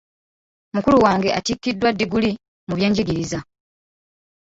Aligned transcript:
Mukulu 0.73 0.97
wange 1.05 1.29
atikiddwa 1.39 1.89
ddiguli 1.95 2.31
mu 2.67 2.73
by'enjigiriza. 2.77 3.39